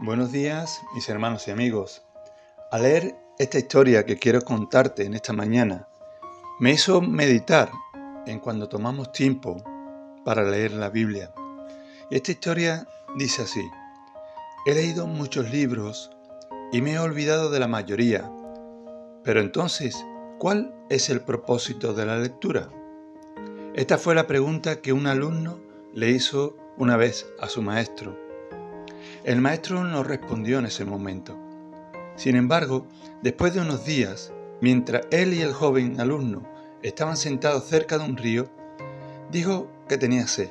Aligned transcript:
Buenos 0.00 0.30
días, 0.30 0.82
mis 0.94 1.08
hermanos 1.08 1.48
y 1.48 1.50
amigos. 1.50 2.04
Al 2.70 2.82
leer 2.82 3.16
esta 3.36 3.58
historia 3.58 4.06
que 4.06 4.16
quiero 4.16 4.42
contarte 4.42 5.04
en 5.04 5.14
esta 5.14 5.32
mañana, 5.32 5.88
me 6.60 6.70
hizo 6.70 7.00
meditar 7.00 7.72
en 8.24 8.38
cuando 8.38 8.68
tomamos 8.68 9.10
tiempo 9.10 9.56
para 10.24 10.44
leer 10.44 10.70
la 10.70 10.88
Biblia. 10.88 11.32
Esta 12.12 12.30
historia 12.30 12.86
dice 13.16 13.42
así, 13.42 13.68
he 14.66 14.74
leído 14.74 15.08
muchos 15.08 15.50
libros 15.50 16.12
y 16.70 16.80
me 16.80 16.92
he 16.92 16.98
olvidado 17.00 17.50
de 17.50 17.58
la 17.58 17.66
mayoría, 17.66 18.30
pero 19.24 19.40
entonces, 19.40 19.96
¿cuál 20.38 20.72
es 20.90 21.10
el 21.10 21.22
propósito 21.22 21.92
de 21.92 22.06
la 22.06 22.18
lectura? 22.18 22.68
Esta 23.74 23.98
fue 23.98 24.14
la 24.14 24.28
pregunta 24.28 24.80
que 24.80 24.92
un 24.92 25.08
alumno 25.08 25.58
le 25.92 26.10
hizo 26.10 26.56
una 26.76 26.96
vez 26.96 27.26
a 27.40 27.48
su 27.48 27.62
maestro. 27.62 28.27
El 29.24 29.40
maestro 29.40 29.84
no 29.84 30.04
respondió 30.04 30.58
en 30.58 30.66
ese 30.66 30.84
momento. 30.84 31.36
Sin 32.16 32.36
embargo, 32.36 32.86
después 33.22 33.54
de 33.54 33.60
unos 33.60 33.84
días, 33.84 34.32
mientras 34.60 35.06
él 35.10 35.34
y 35.34 35.42
el 35.42 35.52
joven 35.52 36.00
alumno 36.00 36.42
estaban 36.82 37.16
sentados 37.16 37.64
cerca 37.64 37.98
de 37.98 38.04
un 38.04 38.16
río, 38.16 38.48
dijo 39.30 39.68
que 39.88 39.98
tenía 39.98 40.26
sed 40.26 40.50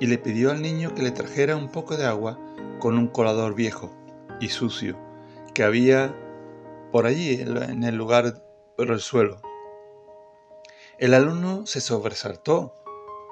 y 0.00 0.06
le 0.06 0.18
pidió 0.18 0.50
al 0.50 0.62
niño 0.62 0.94
que 0.94 1.02
le 1.02 1.10
trajera 1.10 1.56
un 1.56 1.68
poco 1.68 1.96
de 1.96 2.06
agua 2.06 2.38
con 2.78 2.98
un 2.98 3.08
colador 3.08 3.54
viejo 3.54 3.92
y 4.40 4.48
sucio 4.48 4.96
que 5.54 5.62
había 5.62 6.14
por 6.90 7.06
allí 7.06 7.40
en 7.40 7.84
el 7.84 7.94
lugar 7.96 8.42
por 8.76 8.90
el 8.90 9.00
suelo. 9.00 9.40
El 10.98 11.14
alumno 11.14 11.66
se 11.66 11.80
sobresaltó 11.80 12.76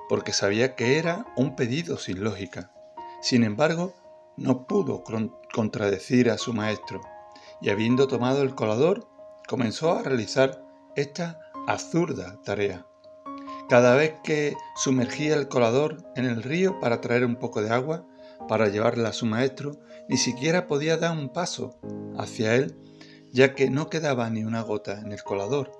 porque 0.09 0.33
sabía 0.33 0.75
que 0.75 0.99
era 0.99 1.27
un 1.37 1.57
pedido 1.57 1.99
sin 1.99 2.25
lógica. 2.25 2.73
Sin 3.21 3.45
embargo, 3.45 3.95
no 4.41 4.67
pudo 4.67 5.05
contradecir 5.53 6.31
a 6.31 6.39
su 6.39 6.55
maestro 6.55 7.03
y 7.61 7.69
habiendo 7.69 8.09
tomado 8.09 8.43
el 8.43 8.55
colador, 8.55 9.07
comenzó 9.47 9.93
a 9.93 10.03
realizar 10.03 10.65
esta 10.97 11.39
absurda 11.67 12.41
tarea. 12.43 12.87
Cada 13.69 13.95
vez 13.95 14.15
que 14.25 14.57
sumergía 14.77 15.37
el 15.37 15.49
colador 15.49 16.03
en 16.17 16.25
el 16.25 16.43
río 16.43 16.81
para 16.81 17.03
traer 17.03 17.27
un 17.27 17.37
poco 17.37 17.61
de 17.61 17.71
agua, 17.71 18.07
para 18.49 18.69
llevarla 18.69 19.11
a 19.11 19.13
su 19.13 19.27
maestro, 19.27 19.73
ni 20.09 20.17
siquiera 20.17 20.67
podía 20.67 20.97
dar 20.97 21.17
un 21.17 21.29
paso 21.29 21.79
hacia 22.19 22.57
él, 22.57 22.75
ya 23.31 23.55
que 23.55 23.69
no 23.69 23.91
quedaba 23.91 24.31
ni 24.31 24.43
una 24.43 24.63
gota 24.63 24.99
en 25.01 25.13
el 25.13 25.23
colador. 25.23 25.71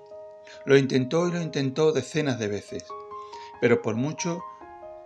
Lo 0.65 0.77
intentó 0.77 1.27
y 1.27 1.31
lo 1.31 1.41
intentó 1.41 1.91
decenas 1.91 2.37
de 2.37 2.47
veces, 2.47 2.85
pero 3.59 3.81
por 3.81 3.95
mucho 3.95 4.41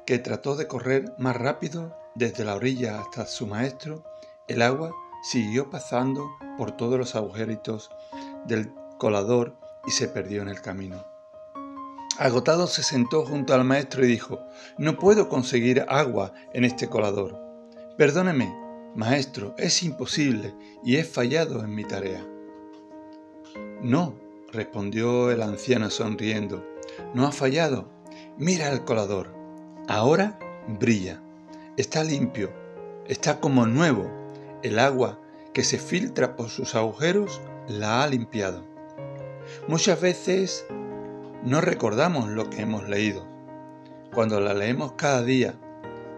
que 0.06 0.20
trató 0.20 0.58
de 0.58 0.68
correr 0.68 1.14
más 1.18 1.38
rápido 1.38 1.96
desde 2.16 2.46
la 2.46 2.56
orilla 2.56 3.00
hasta 3.00 3.26
su 3.26 3.46
maestro, 3.46 4.04
el 4.48 4.62
agua 4.62 4.92
siguió 5.24 5.70
pasando 5.70 6.30
por 6.58 6.72
todos 6.72 6.98
los 6.98 7.16
agujeritos 7.16 7.92
del 8.46 8.72
colador 8.98 9.56
y 9.86 9.92
se 9.92 10.08
perdió 10.08 10.42
en 10.42 10.48
el 10.48 10.62
camino. 10.62 11.06
Agotado 12.18 12.68
se 12.68 12.82
sentó 12.82 13.26
junto 13.26 13.54
al 13.54 13.66
maestro 13.66 14.06
y 14.06 14.08
dijo, 14.08 14.40
no 14.78 14.98
puedo 14.98 15.28
conseguir 15.28 15.86
agua 15.90 16.34
en 16.54 16.64
este 16.64 16.88
colador. 16.88 17.38
Perdóneme, 17.98 18.56
maestro, 18.96 19.54
es 19.58 19.84
imposible 19.84 20.56
y 20.84 20.96
he 20.96 21.04
fallado 21.04 21.62
en 21.64 21.76
mi 21.76 21.84
tarea. 21.84 22.26
No, 23.82 24.16
respondió 24.54 25.30
el 25.32 25.42
anciano 25.42 25.90
sonriendo, 25.90 26.66
no 27.14 27.28
ha 27.28 27.32
fallado. 27.34 27.90
Mira 28.38 28.72
el 28.72 28.86
colador. 28.86 29.34
Ahora 29.88 30.40
brilla. 30.68 31.22
Está 31.78 32.06
limpio. 32.06 32.54
Está 33.06 33.42
como 33.42 33.66
nuevo. 33.66 34.10
El 34.64 34.80
agua 34.80 35.20
que 35.54 35.66
se 35.66 35.78
filtra 35.78 36.38
por 36.38 36.50
sus 36.50 36.74
agujeros 36.74 37.42
la 37.68 38.02
ha 38.02 38.08
limpiado. 38.08 38.64
Muchas 39.68 40.00
veces 40.00 40.66
no 41.44 41.60
recordamos 41.60 42.30
lo 42.30 42.50
que 42.50 42.62
hemos 42.62 42.88
leído. 42.88 43.28
Cuando 44.14 44.40
la 44.40 44.54
leemos 44.54 44.94
cada 44.94 45.22
día, 45.22 45.60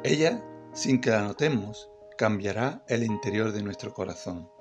ella, 0.04 0.44
sin 0.74 1.02
que 1.02 1.10
la 1.10 1.24
notemos, 1.24 1.90
cambiará 2.20 2.84
el 2.88 3.04
interior 3.04 3.52
de 3.52 3.64
nuestro 3.64 3.96
corazón. 3.96 4.52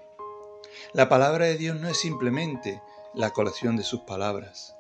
La 0.94 1.10
palabra 1.10 1.44
de 1.44 1.58
Dios 1.58 1.78
no 1.78 1.90
es 1.90 2.00
simplemente 2.00 2.80
la 3.12 3.32
colección 3.32 3.76
de 3.76 3.82
sus 3.82 4.00
palabras 4.00 4.74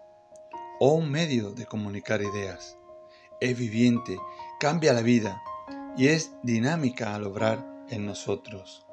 o 0.80 0.94
un 0.94 1.10
medio 1.10 1.50
de 1.50 1.66
comunicar 1.66 2.22
ideas. 2.22 2.78
Es 3.38 3.58
viviente, 3.58 4.16
cambia 4.58 4.94
la 4.94 5.02
vida 5.02 5.42
y 5.96 6.08
es 6.08 6.32
dinámica 6.42 7.14
al 7.14 7.24
obrar 7.24 7.64
en 7.90 8.06
nosotros. 8.06 8.86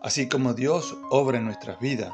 Así 0.00 0.28
como 0.28 0.54
Dios 0.54 0.96
obra 1.10 1.38
en 1.38 1.44
nuestras 1.44 1.80
vidas, 1.80 2.12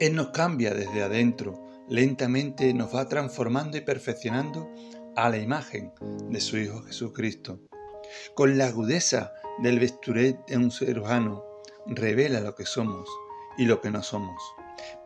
Él 0.00 0.14
nos 0.14 0.28
cambia 0.28 0.74
desde 0.74 1.02
adentro, 1.02 1.64
lentamente 1.88 2.72
nos 2.74 2.94
va 2.94 3.08
transformando 3.08 3.76
y 3.76 3.80
perfeccionando 3.80 4.68
a 5.16 5.28
la 5.30 5.38
imagen 5.38 5.92
de 6.28 6.40
su 6.40 6.58
Hijo 6.58 6.82
Jesucristo. 6.82 7.60
Con 8.34 8.58
la 8.58 8.66
agudeza 8.66 9.32
del 9.58 9.78
vesturet 9.78 10.46
de 10.46 10.56
un 10.56 10.70
cirujano, 10.70 11.44
revela 11.86 12.40
lo 12.40 12.54
que 12.54 12.66
somos 12.66 13.08
y 13.56 13.64
lo 13.64 13.80
que 13.80 13.90
no 13.90 14.02
somos 14.02 14.40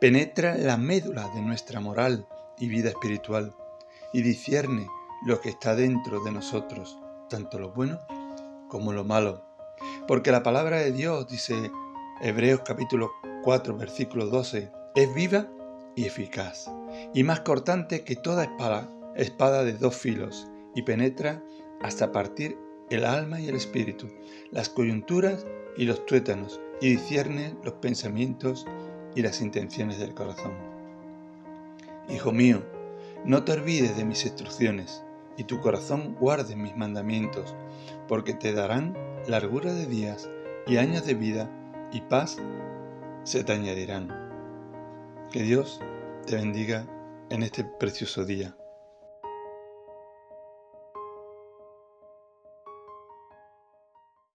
penetra 0.01 0.57
la 0.57 0.77
médula 0.77 1.29
de 1.35 1.41
nuestra 1.43 1.81
moral 1.81 2.27
y 2.59 2.69
vida 2.69 2.91
espiritual 2.91 3.55
y 4.12 4.23
discierne 4.23 4.87
lo 5.25 5.41
que 5.41 5.51
está 5.51 5.75
dentro 5.75 6.23
de 6.25 6.33
nosotros, 6.33 6.99
tanto 7.32 7.59
lo 7.59 7.70
bueno 7.70 7.98
como 8.69 8.93
lo 8.93 9.04
malo. 9.04 9.43
Porque 10.06 10.31
la 10.31 10.43
palabra 10.43 10.76
de 10.76 10.93
Dios, 10.93 11.26
dice 11.28 11.70
Hebreos 12.20 12.60
capítulo 12.62 13.10
4, 13.43 13.75
versículo 13.75 14.26
12, 14.26 14.70
es 14.94 15.15
viva 15.15 15.48
y 15.97 16.04
eficaz, 16.04 16.70
y 17.15 17.25
más 17.25 17.41
cortante 17.41 18.04
que 18.04 18.16
toda 18.16 18.44
espada, 18.44 18.87
espada 19.16 19.65
de 19.65 19.72
dos 19.72 19.97
filos, 19.97 20.47
y 20.75 20.82
penetra 20.82 21.43
hasta 21.81 22.12
partir 22.12 22.59
el 22.91 23.06
alma 23.06 23.41
y 23.41 23.49
el 23.49 23.56
espíritu, 23.56 24.09
las 24.50 24.69
coyunturas 24.69 25.47
y 25.78 25.87
los 25.87 26.04
tuétanos, 26.04 26.60
y 26.82 26.91
discierne 26.91 27.56
los 27.64 27.75
pensamientos 27.75 28.66
y 29.14 29.22
las 29.22 29.41
intenciones 29.41 29.99
del 29.99 30.12
corazón. 30.12 30.53
Hijo 32.10 32.31
mío, 32.31 32.62
no 33.25 33.43
te 33.43 33.53
olvides 33.53 33.97
de 33.97 34.04
mis 34.04 34.22
instrucciones, 34.26 35.03
y 35.37 35.44
tu 35.44 35.60
corazón 35.60 36.16
guarde 36.19 36.56
mis 36.56 36.76
mandamientos, 36.76 37.54
porque 38.09 38.34
te 38.34 38.53
darán 38.53 38.97
largura 39.26 39.72
de 39.72 39.87
días 39.87 40.28
y 40.66 40.76
años 40.76 41.06
de 41.06 41.15
vida, 41.15 41.50
y 41.93 42.00
paz 42.03 42.38
se 43.25 43.44
te 43.44 43.53
añadirán. 43.53 44.09
Que 45.31 45.43
Dios 45.43 45.81
te 46.26 46.37
bendiga 46.37 46.87
en 47.31 47.43
este 47.43 47.65
precioso 47.65 48.25
día. 48.25 48.56